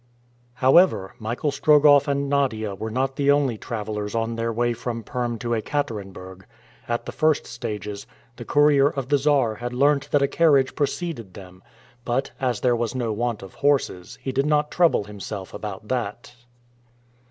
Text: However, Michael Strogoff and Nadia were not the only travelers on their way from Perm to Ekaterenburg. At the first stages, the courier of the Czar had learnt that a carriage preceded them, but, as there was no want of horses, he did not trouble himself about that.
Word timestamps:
However, 0.55 1.13
Michael 1.19 1.51
Strogoff 1.51 2.07
and 2.07 2.27
Nadia 2.27 2.73
were 2.73 2.89
not 2.89 3.17
the 3.17 3.29
only 3.29 3.55
travelers 3.59 4.15
on 4.15 4.35
their 4.35 4.51
way 4.51 4.73
from 4.73 5.03
Perm 5.03 5.37
to 5.37 5.49
Ekaterenburg. 5.53 6.45
At 6.87 7.05
the 7.05 7.11
first 7.11 7.45
stages, 7.45 8.07
the 8.37 8.43
courier 8.43 8.87
of 8.89 9.09
the 9.09 9.19
Czar 9.19 9.53
had 9.53 9.73
learnt 9.73 10.09
that 10.09 10.23
a 10.23 10.27
carriage 10.27 10.73
preceded 10.73 11.35
them, 11.35 11.61
but, 12.03 12.31
as 12.39 12.61
there 12.61 12.75
was 12.75 12.95
no 12.95 13.13
want 13.13 13.43
of 13.43 13.53
horses, 13.53 14.17
he 14.19 14.31
did 14.31 14.47
not 14.47 14.71
trouble 14.71 15.03
himself 15.03 15.53
about 15.53 15.87
that. 15.89 16.33